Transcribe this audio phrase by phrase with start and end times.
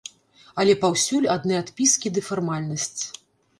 [0.63, 2.99] Але паўсюль адны адпіскі ды фармальнасць.